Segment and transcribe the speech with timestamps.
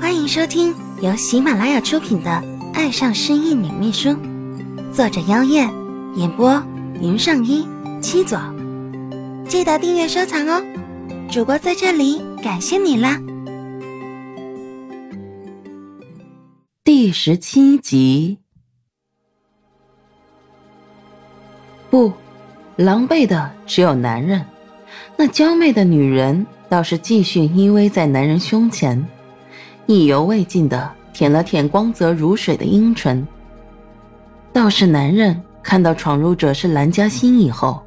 [0.00, 2.30] 欢迎收听由喜马拉雅出品的
[2.72, 4.08] 《爱上失忆女秘书》，
[4.92, 5.70] 作者：妖艳，
[6.16, 6.62] 演播：
[7.00, 7.66] 云上一
[8.00, 8.38] 七左。
[9.48, 10.62] 记得订阅收藏哦！
[11.30, 13.20] 主播在这里感谢你啦！
[16.82, 18.38] 第十七集。
[21.88, 22.12] 不，
[22.76, 24.44] 狼狈的只有男人，
[25.16, 29.06] 那娇媚的女人倒是继续依偎在男人胸前。
[29.86, 33.26] 意犹未尽的舔了舔光泽如水的阴唇。
[34.52, 37.82] 倒是男人看到闯入者是蓝嘉欣以后，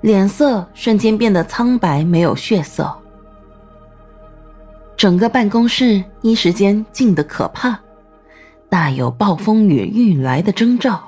[0.00, 2.92] 脸色瞬间变得苍白，没有血色。
[4.96, 7.78] 整个办公室一时间静得可怕，
[8.68, 11.00] 大有暴风雨欲来的征兆。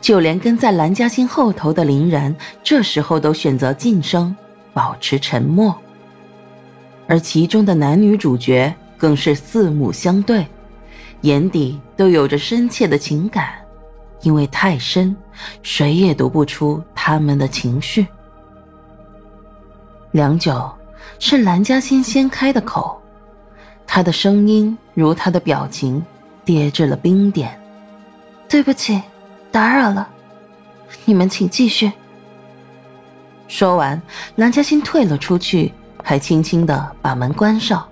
[0.00, 4.34] 就连跟在蓝嘉欣后头的林然，这时候都选择噤声，
[4.72, 5.76] 保持沉默。
[7.06, 8.74] 而其中的男女主角。
[8.96, 10.46] 更是四目相对，
[11.22, 13.54] 眼底都有着深切的情感，
[14.22, 15.14] 因为太深，
[15.62, 18.06] 谁也读不出他们的情绪。
[20.12, 20.72] 良久，
[21.18, 23.00] 是蓝嘉欣先开的口，
[23.86, 26.02] 他的声音如他的表情，
[26.44, 27.60] 跌至了冰点。
[28.48, 29.02] 对不起，
[29.50, 30.08] 打扰了，
[31.04, 31.92] 你们请继续。
[33.48, 34.00] 说完，
[34.36, 35.72] 蓝嘉欣退了出去，
[36.02, 37.86] 还轻轻的把门关上。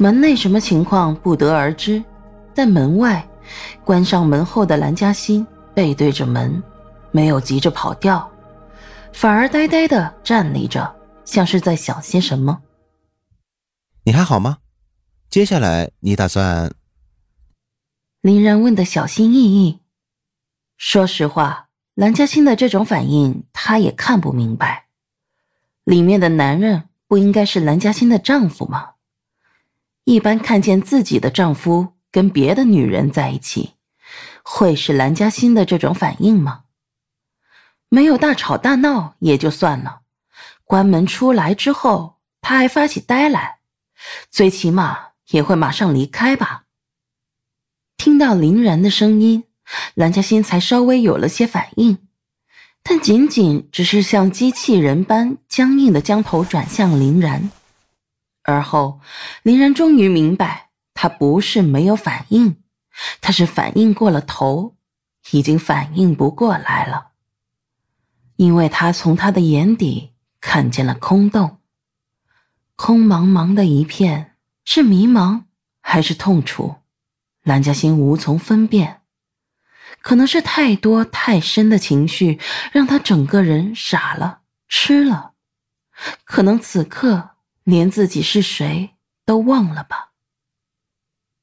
[0.00, 2.02] 门内什么情况不得而知，
[2.54, 3.26] 但门外，
[3.84, 6.62] 关上门后的蓝嘉欣背对着门，
[7.10, 8.30] 没有急着跑掉，
[9.12, 12.62] 反而呆呆的站立着，像是在想些什么。
[14.04, 14.58] 你还好吗？
[15.28, 16.72] 接下来你打算？
[18.20, 19.80] 林然问的小心翼翼。
[20.76, 24.86] 说实话，蓝嘉欣的这种反应，她也看不明白。
[25.82, 28.90] 里面的男人不应该是蓝嘉欣的丈夫吗？
[30.08, 33.74] 一般看见自己的丈夫跟别的女人在一起，
[34.42, 36.62] 会是蓝嘉欣的这种反应吗？
[37.90, 40.00] 没有大吵大闹也就算了，
[40.64, 43.58] 关门出来之后他还发起呆来，
[44.30, 44.98] 最起码
[45.28, 46.62] 也会马上离开吧。
[47.98, 49.44] 听到林然的声音，
[49.92, 51.98] 蓝嘉欣才稍微有了些反应，
[52.82, 57.50] 但仅仅只是像机器人般僵硬的将头转向林然。
[58.48, 59.02] 而后，
[59.42, 62.62] 林然终于明白，他不是没有反应，
[63.20, 64.74] 他是反应过了头，
[65.32, 67.08] 已经反应不过来了。
[68.36, 71.58] 因为他从他的眼底看见了空洞，
[72.74, 75.42] 空茫茫的一片，是迷茫
[75.82, 76.76] 还是痛楚？
[77.42, 79.02] 蓝嘉欣无从分辨，
[80.00, 82.40] 可能是太多太深的情绪
[82.72, 85.32] 让他整个人傻了、吃了，
[86.24, 87.32] 可能此刻。
[87.68, 88.92] 连自己是谁
[89.26, 90.12] 都忘了吧。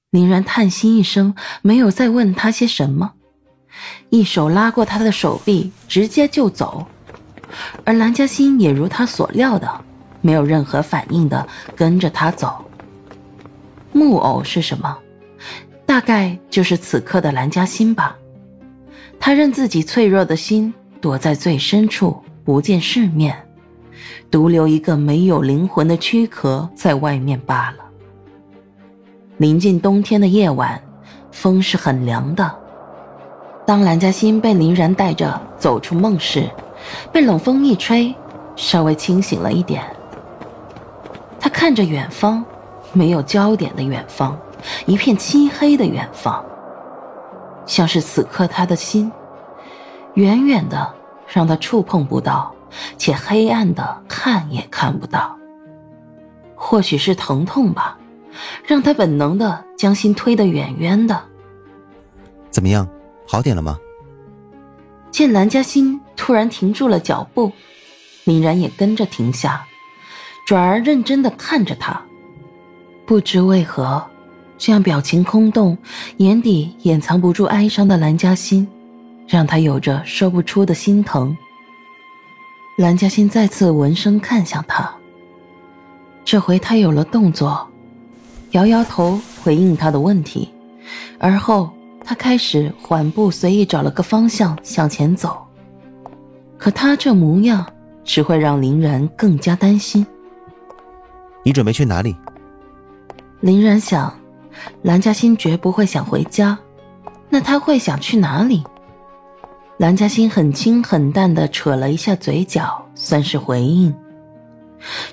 [0.09, 3.13] 林然叹息一声，没有再问他些什么，
[4.09, 6.87] 一手拉过他的手臂，直接就走。
[7.83, 9.69] 而蓝嘉欣也如他所料的，
[10.21, 12.65] 没有任何反应的跟着他走。
[13.91, 14.97] 木偶是什么？
[15.85, 18.17] 大概就是此刻的蓝嘉欣吧。
[19.19, 23.47] 他任自己脆弱的心躲在最深处，不见世面。
[24.29, 27.83] 独留一个没有灵魂的躯壳在外面罢了。
[29.37, 30.81] 临近冬天的夜晚，
[31.31, 32.49] 风是很凉的。
[33.65, 36.49] 当蓝嘉欣被林然带着走出梦室，
[37.11, 38.13] 被冷风一吹，
[38.55, 39.83] 稍微清醒了一点。
[41.39, 42.45] 他看着远方，
[42.93, 44.37] 没有焦点的远方，
[44.85, 46.43] 一片漆黑的远方，
[47.65, 49.11] 像是此刻他的心，
[50.13, 50.93] 远远的
[51.27, 52.53] 让他触碰不到。
[52.97, 55.37] 且黑暗的看也看不到。
[56.55, 57.97] 或许是疼痛吧，
[58.65, 61.21] 让他本能的将心推得远远的。
[62.49, 62.87] 怎么样，
[63.27, 63.77] 好点了吗？
[65.11, 67.51] 见蓝嘉欣突然停住了脚步，
[68.23, 69.65] 林然也跟着停下，
[70.45, 72.01] 转而认真的看着他。
[73.05, 74.03] 不知为何，
[74.57, 75.77] 这样表情空洞、
[76.17, 78.67] 眼底掩藏不住哀伤的蓝嘉欣，
[79.27, 81.35] 让他有着说不出的心疼。
[82.75, 84.93] 蓝嘉欣再次闻声看向他，
[86.25, 87.65] 这回他有了动作，
[88.51, 90.53] 摇摇头回应他的问题，
[91.17, 91.71] 而后
[92.03, 95.41] 他开始缓步随意找了个方向向前走。
[96.57, 97.65] 可他这模样
[98.03, 100.05] 只会让林然更加担心。
[101.43, 102.13] 你准备去哪里？
[103.39, 104.13] 林然想，
[104.81, 106.57] 蓝嘉欣绝不会想回家，
[107.29, 108.61] 那他会想去哪里？
[109.77, 113.93] 蓝嘉欣很轻很淡的扯了一下嘴角，算是回应。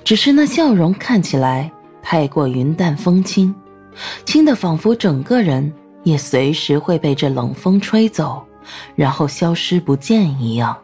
[0.05, 1.69] 只是那笑容看起来
[2.01, 3.53] 太过云淡风轻，
[4.23, 5.71] 轻的仿佛整个人
[6.03, 8.41] 也随时会被这冷风吹走，
[8.95, 10.77] 然后消失不见一样。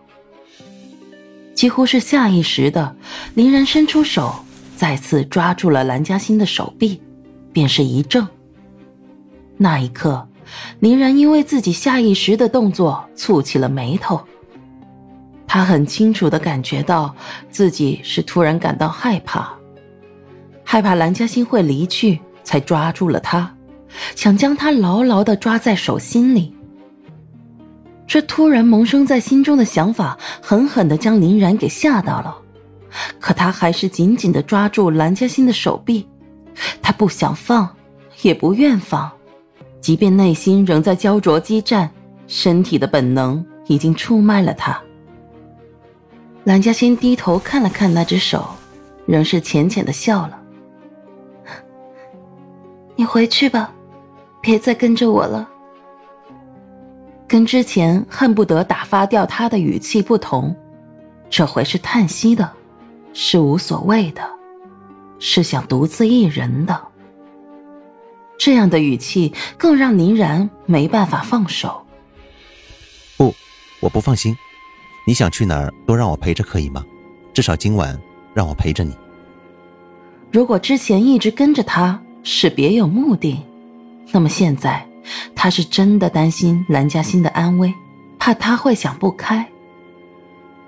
[1.53, 2.93] 几乎是下意识的，
[3.33, 4.35] 林然伸出手，
[4.75, 7.01] 再次抓住了蓝嘉欣的手臂，
[7.53, 8.27] 便是一怔。
[9.55, 10.27] 那一刻，
[10.79, 14.19] 林然因为自己下意识的动作蹙起了眉头。
[15.47, 17.15] 他很清楚的感觉到
[17.49, 19.49] 自己是突然感到害怕，
[20.63, 23.51] 害怕蓝嘉欣会离去，才抓住了他，
[24.15, 26.53] 想将他牢牢的抓在手心里。
[28.05, 32.35] 这突然萌生在心中的想法，狠狠的将林然给吓到了，
[33.19, 36.07] 可他还是紧紧的抓住蓝嘉欣的手臂，
[36.81, 37.67] 他不想放，
[38.21, 39.11] 也不愿放。
[39.81, 41.89] 即便内心仍在焦灼激战，
[42.27, 44.79] 身体的本能已经出卖了他。
[46.43, 48.45] 蓝嘉欣低头看了看那只手，
[49.05, 50.39] 仍是浅浅的笑了。
[52.95, 53.71] 你回去吧，
[54.41, 55.47] 别再跟着我了。
[57.27, 60.55] 跟之前恨不得打发掉他的语气不同，
[61.29, 62.51] 这回是叹息的，
[63.13, 64.21] 是无所谓的，
[65.19, 66.88] 是想独自一人的。
[68.39, 71.85] 这样的语气更让林然没办法放手。
[73.17, 73.35] 不，
[73.81, 74.35] 我不放心。
[75.05, 76.85] 你想去哪儿都让我陪着，可以吗？
[77.33, 77.99] 至少今晚
[78.33, 78.95] 让我陪着你。
[80.31, 83.43] 如果之前一直跟着他是别有目的，
[84.11, 84.87] 那么现在
[85.35, 87.73] 他是真的担心蓝嘉欣的安危，
[88.17, 89.45] 怕他会想不开。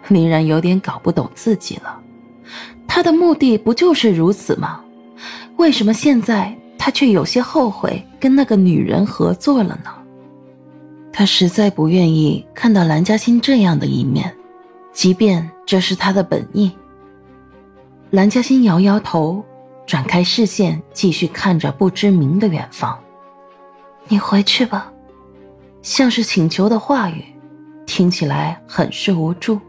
[0.09, 2.01] 林然有点搞不懂自己了，
[2.85, 4.81] 他的目的不就是如此吗？
[5.55, 6.57] 为什么现在？
[6.83, 9.91] 他却有些后悔跟那个女人合作了呢。
[11.13, 14.35] 他实在不愿意看到蓝嘉欣这样的一面，
[14.91, 16.71] 即便这是他的本意。
[18.09, 19.45] 蓝嘉欣摇摇头，
[19.85, 22.97] 转开视线，继续看着不知名的远方。
[24.07, 24.91] 你回去吧，
[25.83, 27.23] 像是请求的话语，
[27.85, 29.59] 听起来很是无助。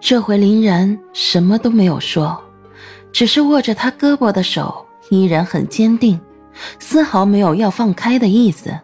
[0.00, 2.34] 这回林然什么都没有说，
[3.12, 4.85] 只是握着他胳膊的手。
[5.10, 6.18] 依然很坚定，
[6.78, 8.78] 丝毫没有要放开的意思。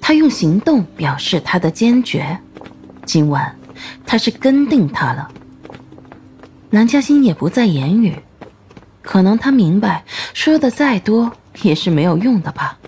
[0.00, 2.38] 他用行动表示他的坚决。
[3.04, 3.56] 今晚，
[4.06, 5.30] 他是跟定他了。
[6.70, 8.16] 南嘉欣也不再言语，
[9.02, 10.04] 可能他明白，
[10.34, 11.30] 说的再多
[11.62, 12.78] 也是没有用的吧。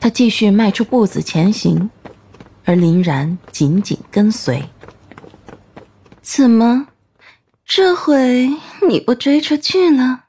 [0.00, 1.90] 他继续迈出步子前行，
[2.64, 4.62] 而林然紧紧跟随。
[6.22, 6.86] 怎么，
[7.64, 8.50] 这回
[8.88, 10.24] 你不追出去了？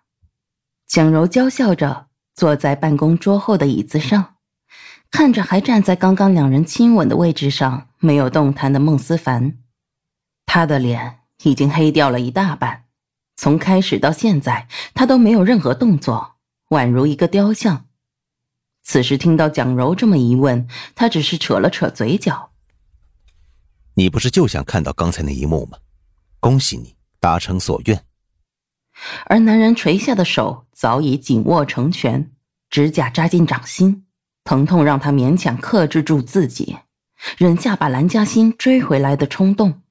[0.89, 4.37] 蒋柔娇笑着坐在办公桌后的椅子上，
[5.11, 9.59] 看着还站在刚刚两人亲吻的位置上没有动弹的孟思凡，
[10.47, 12.85] 他的脸已经黑掉了一大半。
[13.37, 16.37] 从开始到现在，他都没有任何动作，
[16.69, 17.85] 宛如一个雕像。
[18.81, 22.49] 此时听到蒋柔这么一问，他只是扯了扯嘴角
[23.93, 25.77] ：“你不是就想看到刚才那一幕吗？
[26.39, 28.03] 恭喜你达成所愿。”
[29.25, 32.31] 而男人垂下的手早已紧握成拳，
[32.69, 34.05] 指甲扎进掌心，
[34.43, 36.77] 疼痛让他勉强克制住自己，
[37.37, 39.81] 忍下把蓝嘉欣追回来的冲动。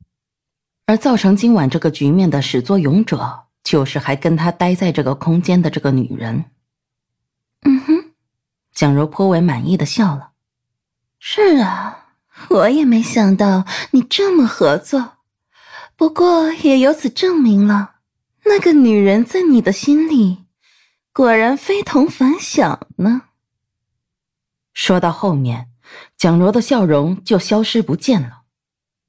[0.86, 6.46] 而造成今晚这个局面的始作俑者，就是还跟他待在这个空间的这个女人。
[7.62, 8.12] 嗯哼，
[8.72, 10.30] 蒋柔颇为满意的笑了。
[11.18, 12.06] 是啊，
[12.48, 15.14] 我也没想到你这么合作，
[15.96, 17.96] 不过也由此证明了。
[18.48, 20.46] 那个女人在你的心里，
[21.12, 23.22] 果然非同凡响呢。
[24.72, 25.68] 说到后面，
[26.16, 28.42] 蒋柔的笑容就消失不见了。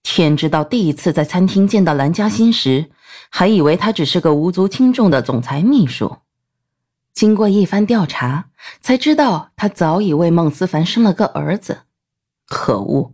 [0.04, 2.92] 天知道，第一次在餐厅见到蓝嘉欣时，
[3.30, 6.18] 还以为她只是个无足轻重的总裁秘书。
[7.14, 8.50] 经过一番调查，
[8.82, 11.84] 才知道她早已为孟思凡生了个儿子。
[12.46, 13.14] 可恶，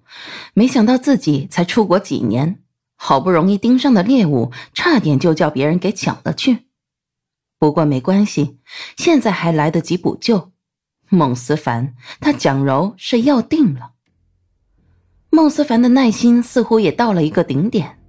[0.53, 2.63] 没想到自己才出国几年。
[2.95, 6.65] 好不容易盯上的猎物，差点就叫别人给抢了去。
[7.59, 8.57] 不过没关系，
[8.97, 10.51] 现在还来得及补救。
[11.09, 13.91] 孟思凡，他蒋柔是要定了。
[15.29, 17.99] 孟思凡的耐心似乎也到了一个顶点。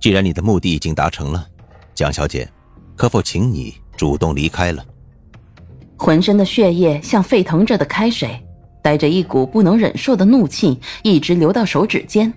[0.00, 1.46] 既然你的目的已经达成了，
[1.94, 2.50] 蒋小姐，
[2.96, 4.84] 可否请你主动离开了？
[5.96, 8.44] 浑身的血液像沸腾着的开水，
[8.82, 12.32] 带着一股不能忍受的怒气，一直流到手指间。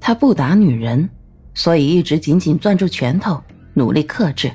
[0.00, 1.08] 他不打女人，
[1.54, 3.42] 所以一直紧紧攥住拳头，
[3.74, 4.50] 努力克制。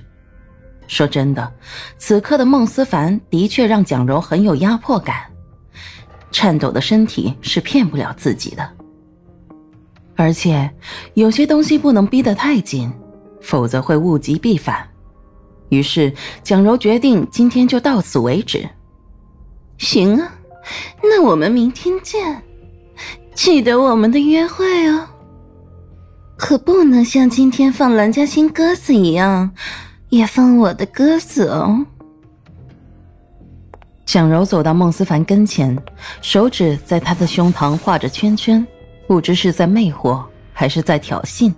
[0.87, 1.51] 说真的，
[1.97, 5.23] 此刻的孟思凡的确让蒋柔很有压迫感，
[6.31, 8.69] 颤抖的身体是骗不了自己的。
[10.15, 10.69] 而且，
[11.15, 12.91] 有些东西不能逼得太紧，
[13.41, 14.87] 否则会物极必反。
[15.69, 18.67] 于是蒋柔决定今天就到此为止。
[19.79, 20.31] 行啊，
[21.01, 22.43] 那我们明天见，
[23.33, 25.07] 记得我们的约会哦。
[26.43, 29.49] 可不能像今天放蓝嘉欣鸽子一样，
[30.09, 31.85] 也放我的鸽子哦。
[34.05, 35.81] 蒋柔走到孟思凡跟前，
[36.21, 38.67] 手指在他的胸膛画着圈圈，
[39.07, 40.21] 不知是在魅惑
[40.51, 41.49] 还是在挑衅。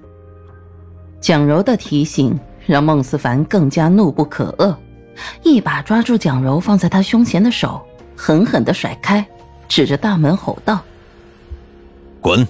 [1.19, 4.75] 蒋柔的提醒让孟思凡更加怒不可遏，
[5.41, 7.83] 一把抓住蒋柔放在他胸前的手，
[8.15, 9.25] 狠狠的甩开，
[9.67, 10.79] 指着大门吼道
[12.21, 12.47] ：“滚！”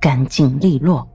[0.00, 1.06] 干净利落。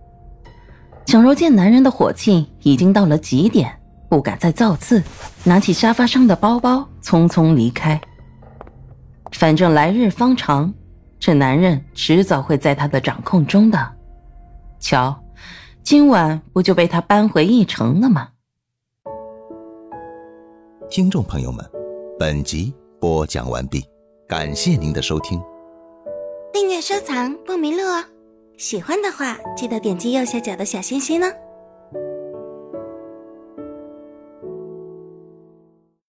[1.05, 3.71] 蒋柔见男人的火气已经到了极点，
[4.09, 5.01] 不敢再造次，
[5.43, 8.00] 拿起沙发上的包包，匆匆离开。
[9.31, 10.73] 反正来日方长，
[11.19, 13.91] 这男人迟早会在他的掌控中的。
[14.79, 15.17] 瞧。
[15.83, 18.29] 今晚不就被他扳回一城了吗？
[20.91, 21.67] 听众朋友们，
[22.19, 23.83] 本集播讲完毕，
[24.27, 25.41] 感谢您的收听。
[26.53, 28.05] 订阅收藏不迷路哦，
[28.61, 31.40] 喜欢的话记得点击右下角的小心心呢。